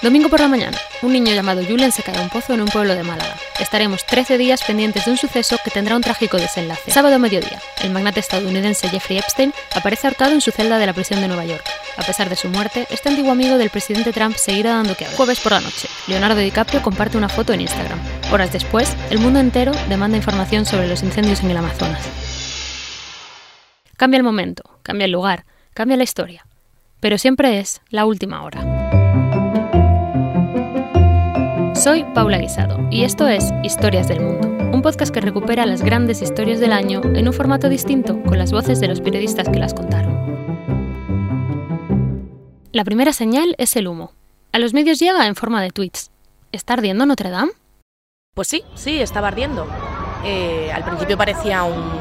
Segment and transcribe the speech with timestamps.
[0.00, 2.68] Domingo por la mañana, un niño llamado Julen se cae a un pozo en un
[2.68, 3.34] pueblo de Málaga.
[3.58, 6.92] Estaremos 13 días pendientes de un suceso que tendrá un trágico desenlace.
[6.92, 10.92] Sábado a mediodía, el magnate estadounidense Jeffrey Epstein aparece ahorcado en su celda de la
[10.92, 11.64] prisión de Nueva York.
[11.96, 15.16] A pesar de su muerte, este antiguo amigo del presidente Trump seguirá dando que hablar.
[15.16, 17.98] Jueves por la noche, Leonardo DiCaprio comparte una foto en Instagram.
[18.30, 22.08] Horas después, el mundo entero demanda información sobre los incendios en el Amazonas.
[23.96, 25.44] Cambia el momento, cambia el lugar,
[25.74, 26.46] cambia la historia.
[27.00, 28.77] Pero siempre es la última hora.
[31.78, 36.22] Soy Paula Guisado y esto es Historias del Mundo, un podcast que recupera las grandes
[36.22, 39.74] historias del año en un formato distinto con las voces de los periodistas que las
[39.74, 40.18] contaron.
[42.72, 44.12] La primera señal es el humo.
[44.50, 46.10] A los medios llega en forma de tweets.
[46.50, 47.52] ¿Está ardiendo Notre Dame?
[48.34, 49.64] Pues sí, sí, estaba ardiendo.
[50.24, 51.92] Eh, al principio parecía un,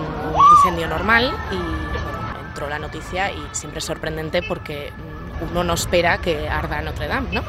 [0.57, 4.91] incendio normal y entró la noticia y siempre es sorprendente porque
[5.51, 7.43] uno no espera que arda Notre Dame, ¿no?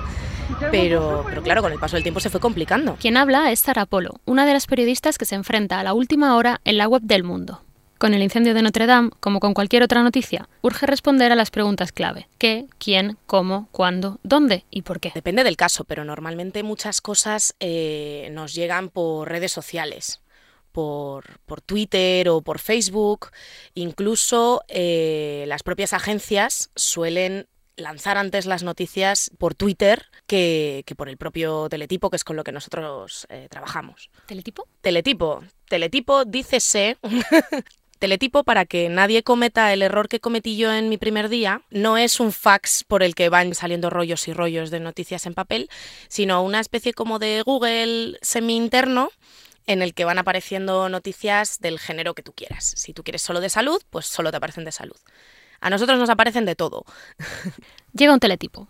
[0.70, 2.96] Pero, pero claro, con el paso del tiempo se fue complicando.
[3.00, 6.36] Quien habla es Sara Polo, una de las periodistas que se enfrenta a la última
[6.36, 7.62] hora en la web del mundo.
[7.98, 11.50] Con el incendio de Notre Dame, como con cualquier otra noticia, urge responder a las
[11.50, 12.28] preguntas clave.
[12.38, 12.66] ¿Qué?
[12.78, 13.18] ¿Quién?
[13.26, 13.68] ¿Cómo?
[13.72, 14.20] ¿Cuándo?
[14.22, 14.64] ¿Dónde?
[14.70, 15.10] ¿Y por qué?
[15.12, 20.20] Depende del caso, pero normalmente muchas cosas eh, nos llegan por redes sociales.
[20.70, 23.30] Por, por, Twitter o por Facebook.
[23.74, 31.16] Incluso eh, las propias agencias suelen lanzar antes las noticias por Twitter que, por el
[31.16, 34.10] propio teletipo, que es con lo que nosotros eh, trabajamos.
[34.26, 34.66] ¿Teletipo?
[34.80, 35.42] Teletipo.
[35.68, 36.98] Teletipo, dícese.
[37.98, 41.96] Teletipo, para que nadie cometa el error que cometí yo en mi primer día, no
[41.96, 45.68] es un fax por el que van saliendo rollos y rollos de noticias en papel,
[46.08, 49.10] sino una especie como de Google semi-interno
[49.66, 52.72] en el que van apareciendo noticias del género que tú quieras.
[52.76, 54.96] Si tú quieres solo de salud, pues solo te aparecen de salud.
[55.60, 56.84] A nosotros nos aparecen de todo.
[57.92, 58.68] Llega un teletipo.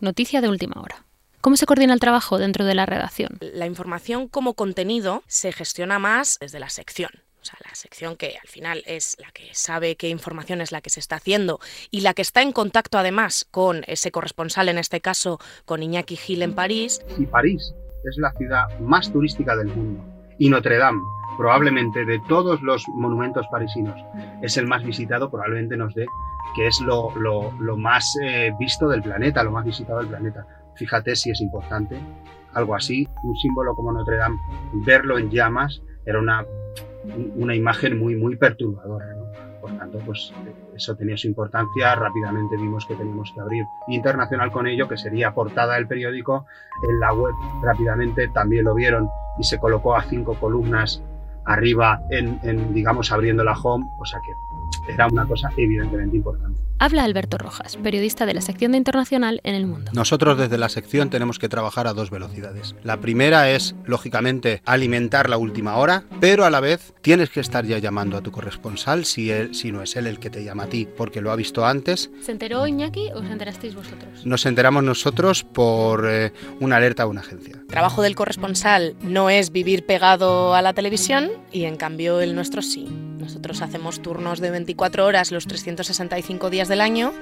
[0.00, 1.04] Noticia de última hora.
[1.40, 3.38] ¿Cómo se coordina el trabajo dentro de la redacción?
[3.40, 7.10] La información como contenido se gestiona más desde la sección.
[7.40, 10.80] O sea, la sección que al final es la que sabe qué información es la
[10.80, 11.60] que se está haciendo
[11.92, 16.16] y la que está en contacto además con ese corresponsal, en este caso con Iñaki
[16.16, 17.00] Gil en París.
[17.16, 17.72] Si París
[18.04, 20.04] es la ciudad más turística del mundo
[20.40, 21.00] y Notre Dame
[21.36, 23.98] probablemente de todos los monumentos parisinos
[24.42, 26.06] es el más visitado, probablemente nos dé
[26.54, 27.10] que es lo,
[27.76, 30.46] más eh, visto del planeta, lo más visitado del planeta.
[30.74, 31.98] Fíjate si es importante,
[32.54, 34.38] algo así, un símbolo como Notre Dame,
[34.72, 36.44] verlo en llamas era una,
[37.36, 39.06] una imagen muy, muy perturbadora.
[39.60, 40.32] Por tanto, pues
[40.76, 41.94] eso tenía su importancia.
[41.96, 46.46] Rápidamente vimos que teníamos que abrir internacional con ello, que sería portada del periódico.
[46.88, 49.08] En la web rápidamente también lo vieron
[49.38, 51.02] y se colocó a cinco columnas
[51.46, 54.34] arriba en, en, digamos, abriendo la home, o sea que
[54.88, 56.66] era una cosa evidentemente importante.
[56.78, 59.92] Habla Alberto Rojas, periodista de la sección de Internacional en El Mundo.
[59.94, 62.76] Nosotros desde la sección tenemos que trabajar a dos velocidades.
[62.84, 67.64] La primera es, lógicamente, alimentar la última hora, pero a la vez tienes que estar
[67.64, 70.64] ya llamando a tu corresponsal si, él, si no es él el que te llama
[70.64, 72.10] a ti, porque lo ha visto antes.
[72.20, 74.26] ¿Se enteró Iñaki o os enterasteis vosotros?
[74.26, 77.54] Nos enteramos nosotros por eh, una alerta a una agencia.
[77.56, 82.34] El trabajo del corresponsal no es vivir pegado a la televisión y en cambio el
[82.34, 82.86] nuestro sí.
[83.26, 87.12] Nosotros hacemos turnos de 24 horas los 365 días del año,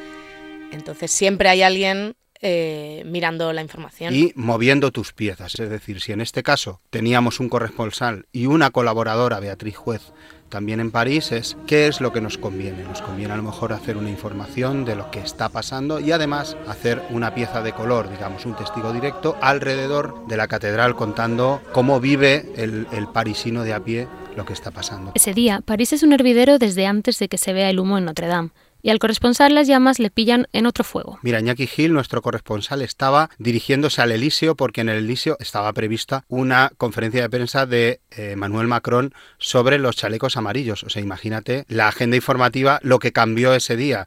[0.71, 4.15] entonces siempre hay alguien eh, mirando la información.
[4.15, 5.59] Y moviendo tus piezas.
[5.59, 10.13] Es decir, si en este caso teníamos un corresponsal y una colaboradora, Beatriz Juez,
[10.51, 12.83] también en París, es qué es lo que nos conviene.
[12.83, 16.55] Nos conviene a lo mejor hacer una información de lo que está pasando y además
[16.69, 21.99] hacer una pieza de color, digamos, un testigo directo alrededor de la catedral contando cómo
[21.99, 24.07] vive el, el parisino de a pie
[24.37, 25.13] lo que está pasando.
[25.15, 28.05] Ese día, París es un hervidero desde antes de que se vea el humo en
[28.05, 28.51] Notre Dame
[28.85, 31.19] y al corresponsal las llamas le pillan en otro fuego.
[31.23, 36.27] Mira, Iñaki Gil, nuestro corresponsal, estaba dirigiéndose al Elíseo porque en el Elíseo estaba prevista
[36.29, 40.85] una conferencia de prensa de eh, Manuel Macron sobre los chalecos amarillos.
[40.85, 44.07] O sea, imagínate la agenda informativa, lo que cambió ese día.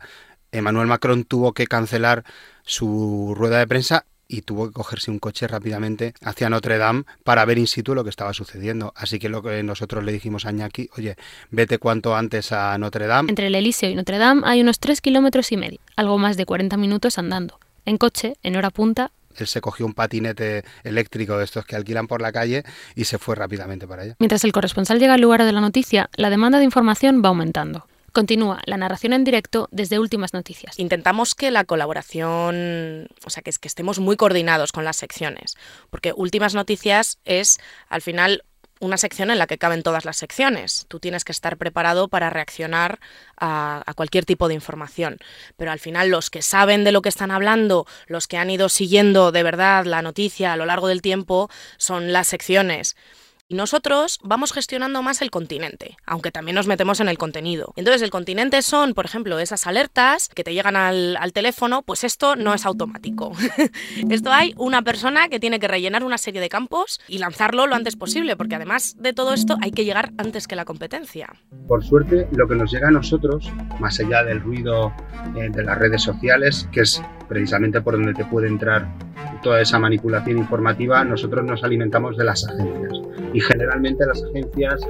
[0.52, 2.24] Emmanuel Macron tuvo que cancelar
[2.64, 7.46] su rueda de prensa y tuvo que cogerse un coche rápidamente hacia Notre Dame para
[7.46, 8.94] ver in situ lo que estaba sucediendo.
[8.96, 11.16] Así que lo que nosotros le dijimos a Ñaki, oye,
[11.52, 13.30] vete cuanto antes a Notre Dame.
[13.30, 16.46] Entre el Elíseo y Notre Dame hay unos tres kilómetros y medio, algo más de
[16.46, 17.60] 40 minutos andando.
[17.86, 22.08] En coche, en hora punta, él se cogió un patinete eléctrico de estos que alquilan
[22.08, 22.64] por la calle
[22.96, 24.16] y se fue rápidamente para allá.
[24.20, 27.86] Mientras el corresponsal llega al lugar de la noticia, la demanda de información va aumentando.
[28.18, 30.80] Continúa la narración en directo desde Últimas Noticias.
[30.80, 35.56] Intentamos que la colaboración, o sea, que, es, que estemos muy coordinados con las secciones,
[35.92, 37.60] porque Últimas Noticias es,
[37.90, 38.44] al final,
[38.80, 40.88] una sección en la que caben todas las secciones.
[40.88, 43.00] Tú tienes que estar preparado para reaccionar
[43.40, 45.20] a, cualquier tipo de información.
[45.56, 48.68] Pero al final los que saben de lo que están hablando, los que han ido
[48.68, 52.96] siguiendo de verdad la noticia a lo largo del tiempo, son las secciones.
[53.50, 57.72] Y nosotros vamos gestionando más el continente, aunque también nos metemos en el contenido.
[57.78, 62.36] Entonces, el continente son, por ejemplo, esas alertas que te llegan al, teléfono, pues esto
[62.36, 63.32] no es automático.
[64.10, 67.76] esto hay una persona que tiene que rellenar una serie de campos y lanzarlo lo
[67.76, 71.30] antes posible, porque además de todo esto hay que llegar antes que la competencia.
[71.70, 74.92] Por suerte, lo que nos llega a nosotros, más allá del ruido
[75.38, 78.88] eh, de las redes sociales, que es precisamente por donde te puede entrar
[79.42, 83.00] toda esa manipulación informativa, nosotros nos alimentamos de las agencias.
[83.38, 84.82] Y generalmente las agencias,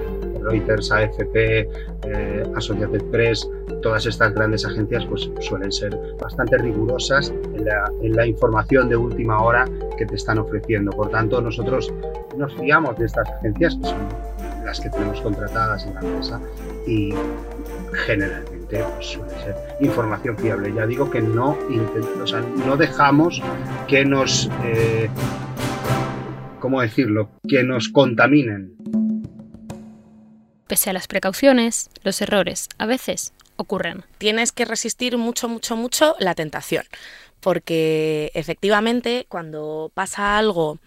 [0.42, 1.68] Reuters, AFP,
[2.06, 3.46] eh, Associated Press,
[3.82, 7.34] todas estas grandes agencias pues suelen ser bastante rigurosas
[8.02, 9.66] en la, información de última hora
[9.98, 10.92] que te están ofreciendo.
[10.92, 11.94] Por tanto, nosotros
[12.38, 14.08] nos fiamos de estas agencias, que son
[14.64, 16.40] las que tenemos contratadas en la empresa,
[16.86, 17.14] y
[18.06, 20.74] generalmente pues, suele ser información fiable.
[20.74, 21.58] Ya digo que no,
[22.24, 23.44] o sea, no dejamos
[23.90, 24.50] que nos...
[24.64, 25.10] Eh,
[26.60, 28.76] ¿cómo decirlo?, que nos contaminen.
[30.68, 34.04] Pese a las precauciones, los errores a veces ocurren.
[34.18, 36.84] Tienes que resistir mucho, mucho, mucho la tentación,
[37.40, 40.80] porque efectivamente cuando pasa algo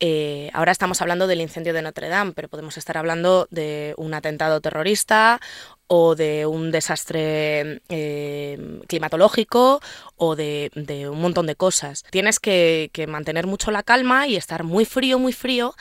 [0.00, 4.14] eh, ahora estamos hablando del incendio de Notre Dame, pero podemos estar hablando de un
[4.14, 5.40] atentado terrorista
[5.86, 9.80] o de un desastre eh, climatológico
[10.16, 10.70] o de,
[11.10, 12.04] un montón de cosas.
[12.10, 15.74] Tienes que, que mantener mucho la calma y estar muy frío, muy frío,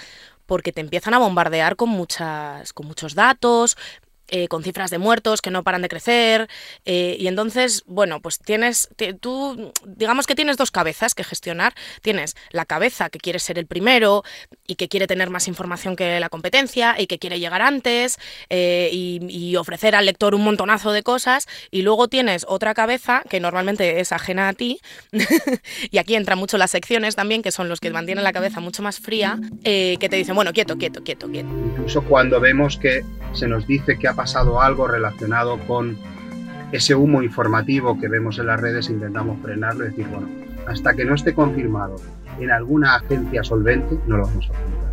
[0.45, 3.77] porque te empiezan a bombardear con, muchas, con muchos datos,
[4.31, 6.47] eh, con cifras de muertos que no paran de crecer.
[6.85, 8.89] Eh, y entonces, bueno, pues tienes,
[9.19, 11.73] tú, digamos que tienes dos cabezas que gestionar.
[12.01, 14.23] Tienes la cabeza que quiere ser el primero
[14.67, 18.89] y que quiere tener más información que la competencia y que quiere llegar antes eh,
[18.91, 21.47] y, y, ofrecer al lector un montonazo de cosas.
[21.71, 24.79] Y luego tienes otra cabeza que normalmente es ajena a ti.
[25.91, 28.83] y aquí entran mucho las secciones también, que son los que mantienen la cabeza mucho
[28.83, 31.49] más fría, que te dicen, bueno, quieto, quieto, quieto, quieto.
[31.49, 33.03] Incluso cuando vemos que
[33.33, 35.97] se nos dice que ha pasado algo relacionado con
[36.71, 40.29] ese humo informativo que vemos en las redes, intentamos frenarlo y decir, bueno,
[40.67, 41.95] hasta que no esté confirmado
[42.39, 44.89] en alguna agencia solvente, no lo vamos a publicar.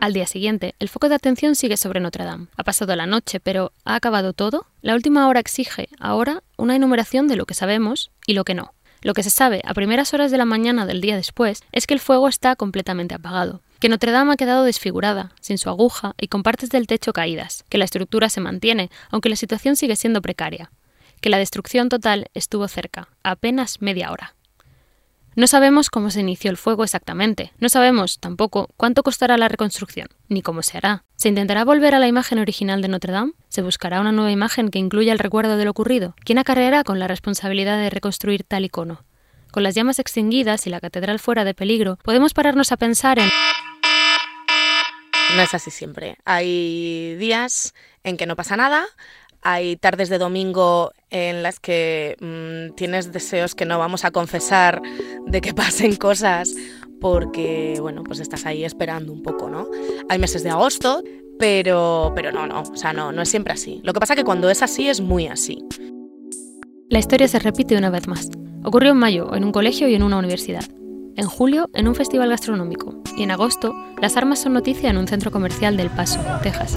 [0.00, 2.46] Al día siguiente, el foco de atención sigue sobre Notre Dame.
[2.56, 4.66] Ha pasado la noche, pero ¿ha acabado todo?
[4.80, 8.72] La última hora exige, ahora, una enumeración de lo que sabemos y lo que no.
[9.02, 11.94] Lo que se sabe a primeras horas de la mañana del día después es que
[11.94, 16.28] el fuego está completamente apagado, que Notre Dame ha quedado desfigurada, sin su aguja y
[16.28, 20.20] con partes del techo caídas, que la estructura se mantiene, aunque la situación sigue siendo
[20.20, 20.70] precaria,
[21.20, 24.34] que la destrucción total estuvo cerca, apenas media hora.
[25.40, 30.08] No sabemos cómo se inició el fuego exactamente, no sabemos tampoco cuánto costará la reconstrucción,
[30.28, 31.04] ni cómo se hará.
[31.16, 33.32] ¿Se intentará volver a la imagen original de Notre Dame?
[33.48, 36.14] ¿Se buscará una nueva imagen que incluya el recuerdo de lo ocurrido?
[36.26, 39.02] ¿Quién acarreará con la responsabilidad de reconstruir tal icono?
[39.50, 43.30] Con las llamas extinguidas y la catedral fuera de peligro, podemos pararnos a pensar en...
[45.36, 46.18] No es así siempre.
[46.26, 47.72] Hay días
[48.04, 48.84] en que no pasa nada,
[49.42, 54.80] hay tardes de domingo en las que mmm, tienes deseos que no vamos a confesar
[55.26, 56.54] de que pasen cosas
[57.00, 59.66] porque, bueno, pues estás ahí esperando un poco, ¿no?
[60.08, 61.02] Hay meses de agosto,
[61.38, 63.80] pero, pero no, no, o sea, no, no es siempre así.
[63.82, 65.64] Lo que pasa es que cuando es así es muy así.
[66.90, 68.28] La historia se repite una vez más.
[68.64, 70.64] Ocurrió en mayo en un colegio y en una universidad.
[71.16, 73.02] En julio en un festival gastronómico.
[73.16, 76.76] Y en agosto las armas son noticia en un centro comercial del Paso, Texas.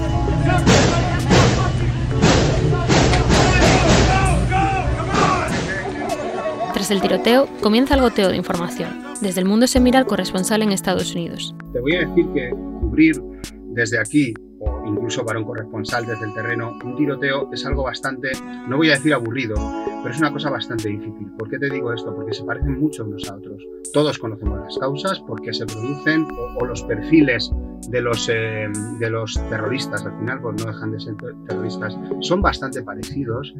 [6.84, 8.90] Tras el tiroteo, comienza el goteo de información.
[9.22, 11.54] Desde el mundo se mira al corresponsal en Estados Unidos.
[11.72, 13.22] Te voy a decir que cubrir
[13.68, 18.32] desde aquí o incluso para un corresponsal desde el terreno, un tiroteo es algo bastante,
[18.68, 19.54] no voy a decir aburrido,
[20.02, 21.26] pero es una cosa bastante difícil.
[21.38, 22.14] ¿Por qué te digo esto?
[22.14, 23.66] Porque se parecen mucho unos a otros.
[23.94, 27.50] Todos conocemos las causas, por qué se producen o, o los perfiles
[27.88, 31.14] de los, eh, de los terroristas, al final pues no dejan de ser
[31.48, 33.54] terroristas, son bastante parecidos.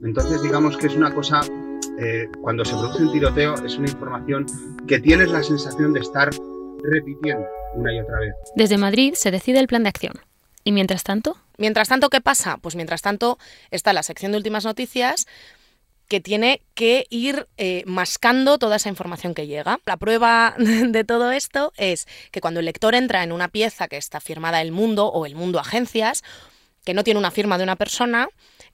[0.00, 1.40] Entonces digamos que es una cosa
[2.00, 4.46] eh, cuando se produce un tiroteo es una información
[4.86, 6.30] que tienes la sensación de estar
[6.82, 8.34] repitiendo una y otra vez.
[8.54, 10.14] Desde Madrid se decide el plan de acción.
[10.64, 11.36] ¿Y mientras tanto?
[11.56, 12.58] Mientras tanto, ¿qué pasa?
[12.58, 13.38] Pues mientras tanto
[13.70, 15.26] está la sección de últimas noticias
[16.08, 19.80] que tiene que ir eh, mascando toda esa información que llega.
[19.84, 23.96] La prueba de todo esto es que cuando el lector entra en una pieza que
[23.96, 26.22] está firmada El Mundo o El Mundo Agencias,
[26.84, 28.28] que no tiene una firma de una persona,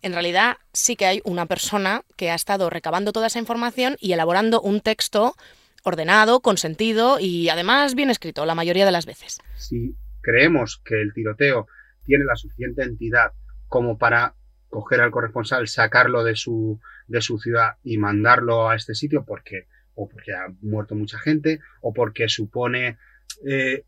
[0.04, 4.12] en realidad sí que hay una persona que ha estado recabando toda esa información y
[4.12, 5.34] elaborando un texto
[5.82, 9.40] ordenado, consentido y además bien escrito la mayoría de las veces.
[9.56, 11.66] Si creemos que el tiroteo
[12.04, 13.32] tiene la suficiente entidad
[13.66, 14.34] como para
[14.68, 19.68] coger al corresponsal, sacarlo de su, de su ciudad y mandarlo a este sitio porque
[19.94, 22.98] o porque ha muerto mucha gente o porque supone
[23.46, 23.84] eh,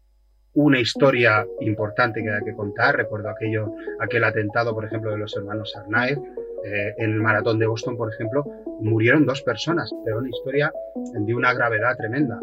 [0.56, 2.96] una historia importante que hay que contar.
[2.96, 6.18] Recuerdo aquello, aquel atentado, por ejemplo, de los hermanos Arnaev.
[6.64, 8.44] Eh, en el maratón de Boston, por ejemplo,
[8.80, 10.72] murieron dos personas, pero una historia
[11.12, 12.40] de una gravedad tremenda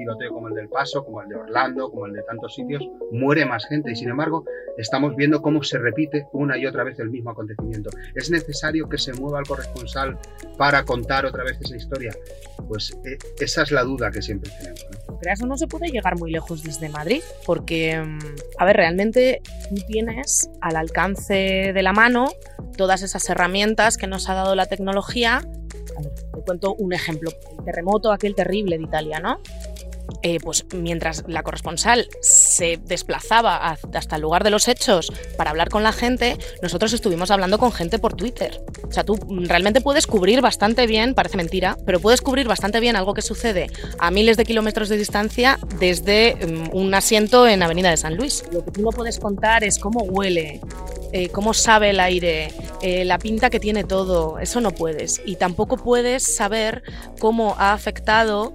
[0.00, 3.44] tiroteo como el del Paso, como el de Orlando, como el de tantos sitios, muere
[3.44, 4.44] más gente y sin embargo
[4.78, 7.90] estamos viendo cómo se repite una y otra vez el mismo acontecimiento.
[8.14, 10.18] ¿Es necesario que se mueva el corresponsal
[10.56, 12.12] para contar otra vez esa historia?
[12.68, 14.86] Pues eh, esa es la duda que siempre tenemos.
[15.08, 15.18] ¿no?
[15.18, 18.18] Creas o no se puede llegar muy lejos desde Madrid, porque, mm,
[18.58, 22.28] a ver, realmente tú tienes al alcance de la mano
[22.76, 25.42] todas esas herramientas que nos ha dado la tecnología
[26.34, 29.40] te cuento un ejemplo, el terremoto aquel terrible de Italia, ¿no?
[30.22, 35.68] Eh, pues mientras la corresponsal se desplazaba hasta el lugar de los hechos para hablar
[35.68, 38.60] con la gente, nosotros estuvimos hablando con gente por Twitter.
[38.88, 42.96] O sea, tú realmente puedes cubrir bastante bien, parece mentira, pero puedes cubrir bastante bien
[42.96, 47.90] algo que sucede a miles de kilómetros de distancia desde mm, un asiento en Avenida
[47.90, 48.44] de San Luis.
[48.52, 50.60] Lo que tú no puedes contar es cómo huele,
[51.12, 52.52] eh, cómo sabe el aire,
[52.82, 55.20] eh, la pinta que tiene todo, eso no puedes.
[55.24, 56.82] Y tampoco puedes saber
[57.18, 58.54] cómo ha afectado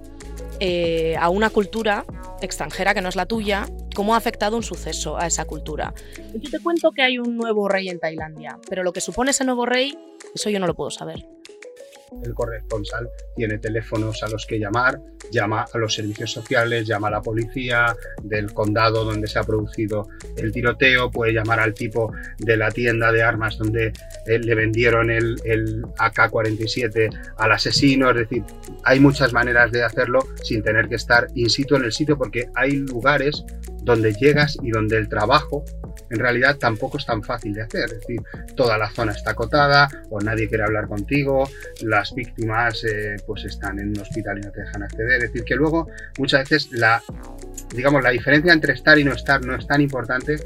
[0.60, 2.04] eh, a una cultura
[2.40, 5.94] extranjera que no es la tuya, cómo ha afectado un suceso a esa cultura.
[6.34, 9.44] Yo te cuento que hay un nuevo rey en Tailandia, pero lo que supone ese
[9.44, 9.98] nuevo rey,
[10.34, 11.26] eso yo no lo puedo saber
[12.24, 17.12] el corresponsal tiene teléfonos a los que llamar, llama a los servicios sociales, llama a
[17.12, 22.56] la policía del condado donde se ha producido el tiroteo, puede llamar al tipo de
[22.56, 23.92] la tienda de armas donde
[24.26, 28.44] eh, le vendieron el, el AK-47 al asesino, es decir,
[28.84, 32.48] hay muchas maneras de hacerlo sin tener que estar in situ en el sitio porque
[32.54, 33.44] hay lugares
[33.82, 35.64] donde llegas y donde el trabajo
[36.10, 37.84] en realidad tampoco es tan fácil de hacer.
[37.84, 38.20] Es decir,
[38.54, 41.48] toda la zona está acotada o nadie quiere hablar contigo,
[41.82, 45.24] las víctimas eh, pues están en un hospital y no te dejan acceder.
[45.24, 47.02] Es decir, que luego muchas veces la,
[47.74, 50.38] digamos, la diferencia entre estar y no estar no es tan importante,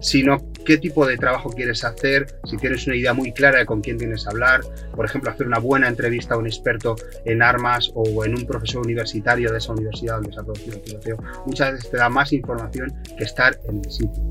[0.00, 3.80] sino qué tipo de trabajo quieres hacer, si tienes una idea muy clara de con
[3.80, 4.60] quién tienes que hablar,
[4.94, 8.84] por ejemplo, hacer una buena entrevista a un experto en armas o en un profesor
[8.84, 12.32] universitario de esa universidad donde se ha producido el tiroteo, muchas veces te da más
[12.32, 14.22] información que estar en el sitio.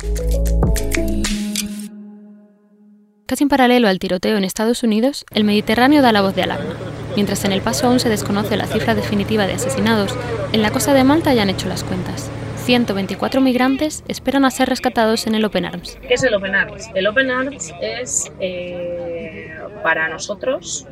[3.28, 6.76] Casi en paralelo al tiroteo en Estados Unidos, el Mediterráneo da la voz de alarma.
[7.16, 10.16] Mientras en el paso aún se desconoce la cifra definitiva de asesinados,
[10.54, 12.30] en la costa de Malta ya han hecho las cuentas.
[12.66, 16.00] 124 migrantes esperan a ser rescatados en el Open Arms.
[16.02, 16.90] ¿Qué es el Open Arms?
[16.96, 20.88] El Open Arms es eh, para nosotros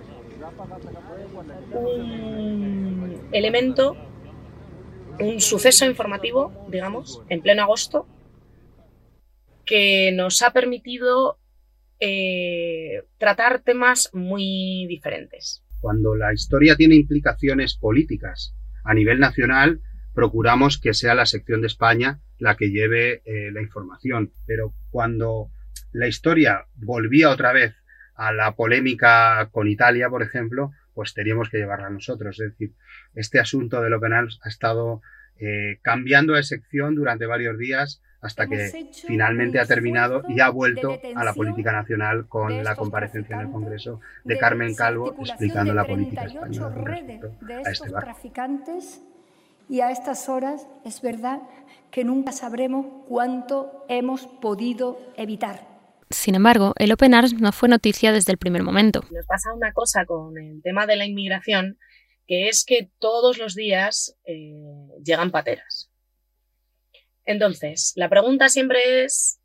[1.72, 3.98] un elemento,
[5.20, 8.06] un suceso informativo, digamos, en pleno agosto,
[9.66, 11.40] que nos ha permitido
[12.00, 15.64] eh, tratar temas muy diferentes.
[15.82, 18.54] Cuando la historia tiene implicaciones políticas
[18.84, 19.82] a nivel nacional,
[20.14, 24.34] procuramos que sea la sección de España la que lleve eh, la información.
[24.46, 25.50] Pero cuando
[25.92, 27.76] la historia volvía otra vez
[28.16, 32.40] a la polémica con Italia, por ejemplo, pues teníamos que llevarla nosotros.
[32.40, 32.74] Es decir,
[33.16, 35.02] este asunto de Open Arms ha estado
[35.40, 38.72] eh, cambiando de sección durante varios días hasta que
[39.06, 43.52] finalmente ha terminado y ha vuelto a la política nacional con la comparecencia en el
[43.52, 46.74] Congreso de Carmen Calvo explicando la política española
[47.66, 47.90] a este
[49.70, 51.42] y a estas horas es verdad
[51.92, 55.68] que nunca sabremos cuánto hemos podido evitar.
[56.10, 59.02] Sin embargo, el Open Arms no fue noticia desde el primer momento.
[59.12, 61.78] Nos pasa una cosa con el tema de la inmigración,
[62.28, 64.54] que es que todos los días eh,
[65.04, 65.90] llegan pateras.
[67.26, 69.40] Entonces, la pregunta siempre es,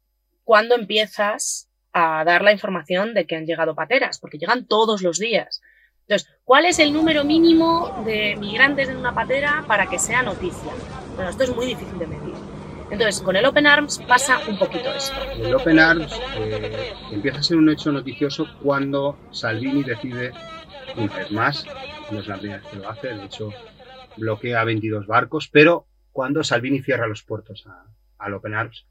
[0.44, 4.18] ¿cuándo empiezas a dar la información de que han llegado pateras?
[4.18, 5.60] Porque llegan todos los días.
[6.08, 10.72] Entonces, ¿cuál es el número mínimo de migrantes en una patera para que sea noticia?
[11.14, 12.34] Bueno, esto es muy difícil de medir.
[12.90, 15.14] Entonces, con el Open Arms pasa un poquito esto.
[15.32, 20.32] El Open Arms eh, empieza a ser un hecho noticioso cuando Salvini decide,
[20.96, 21.66] una vez más,
[22.10, 23.52] no es la primera vez que lo hace, de hecho
[24.16, 27.66] bloquea 22 barcos, pero cuando Salvini cierra los puertos
[28.16, 28.86] al Open Arms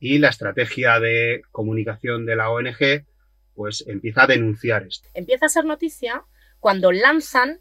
[0.00, 3.06] y la estrategia de comunicación de la ONG
[3.54, 5.08] pues empieza a denunciar esto.
[5.14, 6.24] Empieza a ser noticia
[6.60, 7.60] cuando lanzan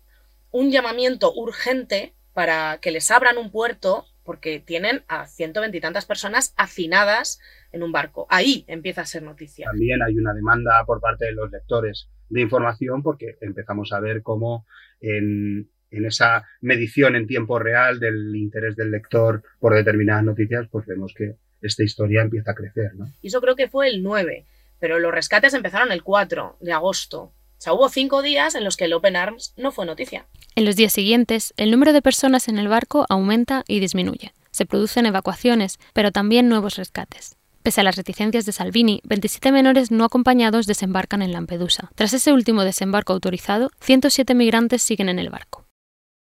[0.52, 6.54] un llamamiento urgente para que les abran un puerto porque tienen a ciento veintitantas personas
[6.58, 7.40] hacinadas
[7.72, 8.28] en un barco.
[8.30, 9.66] Ahí empieza a ser noticia.
[9.66, 14.22] También hay una demanda por parte de los lectores de información porque empezamos a ver
[14.22, 14.66] cómo
[15.00, 20.86] en en esa medición en tiempo real del interés del lector por determinadas noticias, pues
[20.86, 22.94] vemos que esta historia empieza a crecer.
[22.96, 23.08] ¿no?
[23.22, 24.46] Y eso creo que fue el 9,
[24.80, 27.34] pero los rescates empezaron el 4 de agosto.
[27.58, 30.28] O sea, hubo cinco días en los que el Open Arms no fue noticia.
[30.56, 34.34] En los días siguientes, el número de personas en el barco aumenta y disminuye.
[34.52, 37.36] Se producen evacuaciones, pero también nuevos rescates.
[37.64, 41.92] Pese a las reticencias de Salvini, 27 menores no acompañados desembarcan en Lampedusa.
[41.96, 45.66] Tras ese último desembarco autorizado, 107 migrantes siguen en el barco.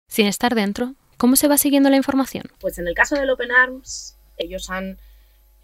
[0.08, 2.44] Sin estar dentro, ¿cómo se va siguiendo la información?
[2.60, 4.98] Pues en el caso del Open Arms, ellos han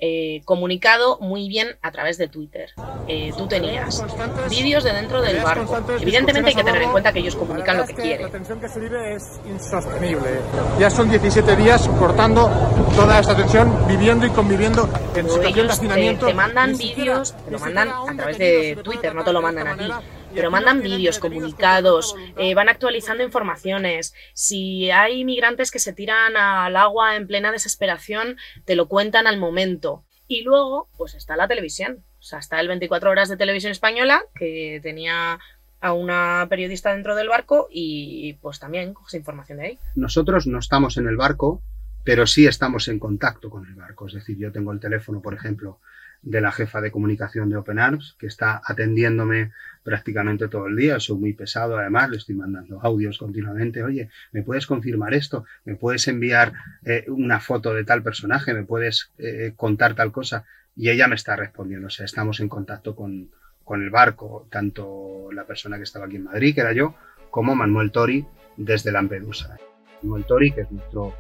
[0.01, 2.71] eh, comunicado muy bien a través de Twitter.
[3.07, 4.03] Eh, tú tenías
[4.49, 5.79] vídeos de dentro del barco.
[6.01, 8.23] Evidentemente hay que tener en cuenta que ellos comunican lo que quieren.
[8.23, 10.41] La tensión que se vive es insostenible.
[10.79, 12.51] Ya son 17 días soportando
[12.97, 16.27] toda esta tensión, viviendo y conviviendo en situación de te, hacinamiento.
[16.27, 19.77] te mandan vídeos, te lo mandan a través de Twitter, no te lo mandan a
[19.77, 19.85] ti.
[20.35, 24.15] Pero mandan vídeos, comunicados, eh, van actualizando informaciones.
[24.33, 29.39] Si hay migrantes que se tiran al agua en plena desesperación, te lo cuentan al
[29.39, 30.05] momento.
[30.29, 32.05] Y luego, pues está la televisión.
[32.21, 35.41] O sea, está el 24 horas de televisión española, que tenía
[35.81, 39.79] a una periodista dentro del barco y pues también coges información de ahí.
[39.97, 41.63] Nosotros no estamos en el barco,
[42.05, 44.07] pero sí estamos en contacto con el barco.
[44.07, 45.81] Es decir, yo tengo el teléfono, por ejemplo,
[46.23, 49.53] de la jefa de comunicación de Open Arms, que está atendiéndome
[49.83, 51.01] prácticamente todo el día.
[51.01, 53.83] Soy muy pesado, además, le estoy mandando audios continuamente.
[53.83, 55.45] Oye, ¿me puedes confirmar esto?
[55.65, 56.53] ¿Me puedes enviar
[56.85, 58.53] eh, una foto de tal personaje?
[58.53, 60.45] ¿Me puedes eh, contar tal cosa?
[60.77, 61.87] Y ella me está respondiendo.
[61.87, 63.31] O sea, estamos en contacto con,
[63.65, 66.95] con el barco, tanto la persona que estaba aquí en Madrid, que era yo,
[67.31, 68.27] como Manuel Tori
[68.57, 69.57] desde Lampedusa.
[70.03, 71.15] Manuel Tori, que es nuestro,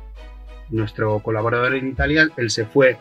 [0.70, 2.98] nuestro colaborador en Italia, él se fue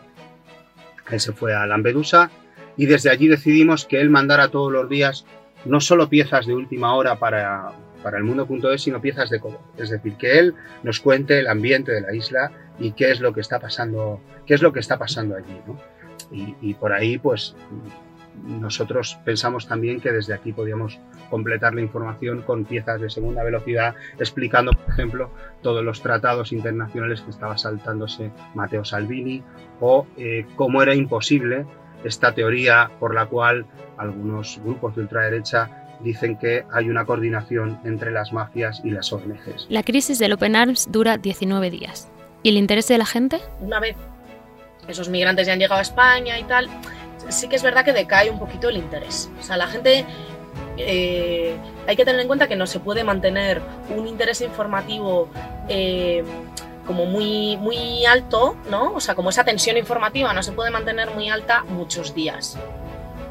[1.10, 2.30] él se fue a Lampedusa
[2.76, 5.26] y desde allí decidimos que él mandara todos los días
[5.64, 7.72] no solo piezas de última hora para,
[8.02, 9.60] para el mundo.es, sino piezas de color.
[9.76, 13.32] Es decir, que él nos cuente el ambiente de la isla y qué es lo
[13.32, 15.60] que está pasando, qué es lo que está pasando allí.
[15.66, 15.78] ¿no?
[16.30, 17.54] Y, y por ahí, pues,
[18.44, 23.94] nosotros pensamos también que desde aquí podíamos completar la información con piezas de segunda velocidad,
[24.18, 25.30] explicando, por ejemplo,
[25.62, 29.42] todos los tratados internacionales que estaba saltándose Matteo Salvini
[29.80, 31.66] o eh, cómo era imposible
[32.04, 38.10] esta teoría por la cual algunos grupos de ultraderecha dicen que hay una coordinación entre
[38.10, 39.66] las mafias y las ONGs.
[39.68, 42.10] La crisis del Open Arms dura 19 días.
[42.42, 43.38] ¿Y el interés de la gente?
[43.60, 43.96] Una vez
[44.88, 46.68] esos migrantes ya han llegado a España y tal,
[47.28, 49.30] sí que es verdad que decae un poquito el interés.
[49.38, 50.04] O sea, la gente
[50.76, 51.56] eh,
[51.86, 53.60] hay que tener en cuenta que no se puede mantener
[53.94, 55.28] un interés informativo
[55.68, 56.24] eh,
[56.86, 58.94] como muy, muy alto, ¿no?
[58.94, 62.58] O sea, como esa tensión informativa no se puede mantener muy alta muchos días.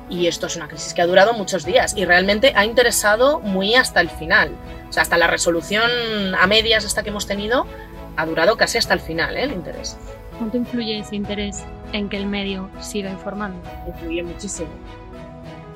[0.09, 3.75] Y esto es una crisis que ha durado muchos días y realmente ha interesado muy
[3.75, 4.51] hasta el final.
[4.89, 5.91] O sea, hasta la resolución
[6.35, 7.67] a medias esta que hemos tenido
[8.15, 9.43] ha durado casi hasta el final, ¿eh?
[9.43, 9.97] El interés.
[10.39, 13.61] ¿Cuánto influye ese interés en que el medio siga informando?
[13.85, 14.69] Influye muchísimo.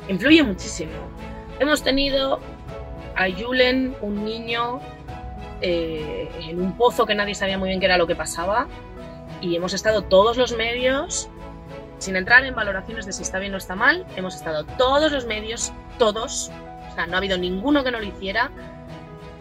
[0.08, 0.94] Influye muchísimo.
[1.60, 2.40] Hemos tenido
[3.18, 4.80] a Julen, un niño,
[5.60, 8.68] eh, en un pozo que nadie sabía muy bien qué era lo que pasaba,
[9.42, 11.28] y hemos estado todos los medios,
[11.98, 15.26] sin entrar en valoraciones de si está bien o está mal, hemos estado todos los
[15.26, 16.52] medios, todos,
[16.90, 18.50] o sea, no ha habido ninguno que no lo hiciera,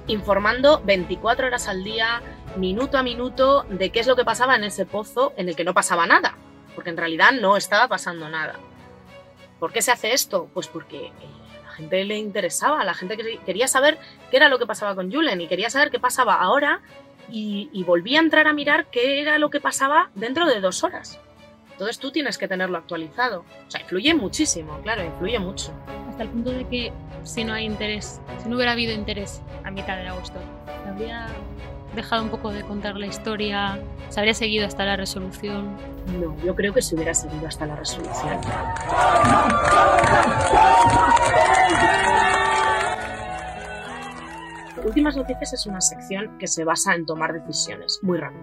[0.08, 2.22] informando 24 horas al día,
[2.56, 5.64] minuto a minuto, de qué es lo que pasaba en ese pozo en el que
[5.64, 6.36] no pasaba nada,
[6.74, 8.54] porque en realidad no estaba pasando nada.
[9.58, 10.48] ¿Por qué se hace esto?
[10.52, 11.12] Pues porque
[11.60, 13.98] a la gente le interesaba, a la gente quería saber
[14.30, 16.80] qué era lo que pasaba con Julen y quería saber qué pasaba ahora
[17.30, 20.82] y, y volvía a entrar a mirar qué era lo que pasaba dentro de dos
[20.84, 21.20] horas.
[21.72, 23.44] Entonces tú tienes que tenerlo actualizado.
[23.66, 25.72] O sea, influye muchísimo, claro, influye mucho.
[26.08, 26.92] Hasta el punto de que
[27.24, 30.38] si no hay interés, si no hubiera habido interés a mitad de agosto,
[30.82, 31.26] ¿se habría
[31.94, 33.78] dejado un poco de contar la historia?
[34.08, 35.76] ¿Se habría seguido hasta la resolución?
[36.20, 38.38] No, yo creo que se hubiera seguido hasta la resolución.
[44.84, 48.42] Últimas Noticias es una sección que se basa en tomar decisiones muy rápido.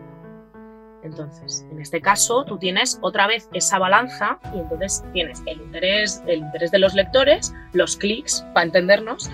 [1.04, 6.24] Entonces, en este caso, tú tienes otra vez esa balanza y entonces tienes el interés,
[6.28, 9.30] el interés de los lectores, los clics, para entendernos,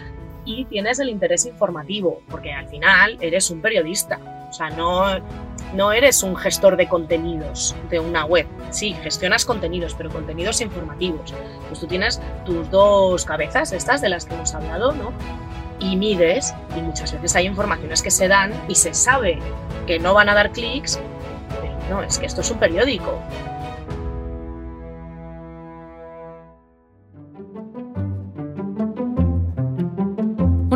[0.46, 4.20] y tienes el interés informativo, porque al final eres un periodista.
[4.50, 5.04] O sea, no,
[5.74, 8.48] no eres un gestor de contenidos de una web.
[8.70, 11.34] Sí, gestionas contenidos, pero contenidos informativos.
[11.68, 15.12] Pues tú tienes tus dos cabezas, estas de las que hemos hablado, ¿no?
[15.80, 19.40] Y mides, y muchas veces hay informaciones que se dan y se sabe
[19.88, 21.00] que no van a dar clics,
[21.60, 23.20] pero no, es que esto es un periódico.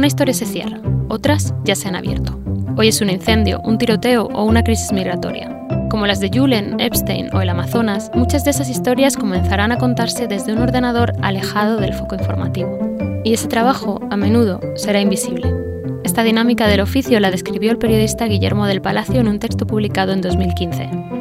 [0.10, 2.40] Una historia se cierra, otras ya se han abierto.
[2.78, 5.56] Hoy es un incendio, un tiroteo o una crisis migratoria.
[5.92, 10.26] Como las de Julen, Epstein o el Amazonas, muchas de esas historias comenzarán a contarse
[10.26, 12.80] desde un ordenador alejado del foco informativo.
[13.24, 15.54] Y ese trabajo, a menudo, será invisible.
[16.04, 20.12] Esta dinámica del oficio la describió el periodista Guillermo del Palacio en un texto publicado
[20.12, 21.19] en 2015.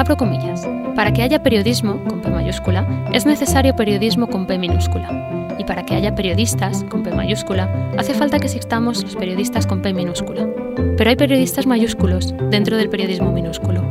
[0.00, 0.66] Abro comillas.
[0.96, 5.54] Para que haya periodismo, con P mayúscula, es necesario periodismo con P minúscula.
[5.58, 9.82] Y para que haya periodistas, con P mayúscula, hace falta que existamos los periodistas con
[9.82, 10.48] P minúscula.
[10.96, 13.82] Pero hay periodistas mayúsculos dentro del periodismo minúsculo.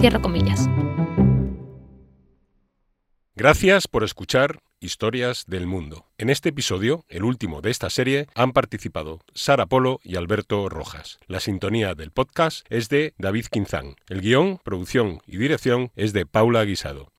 [0.00, 0.68] Cierro comillas.
[3.36, 6.06] Gracias por escuchar Historias del Mundo.
[6.18, 11.18] En este episodio, el último de esta serie, han participado Sara Polo y Alberto Rojas.
[11.26, 13.96] La sintonía del podcast es de David Quinzán.
[14.08, 17.10] El guion, producción y dirección es de Paula Guisado.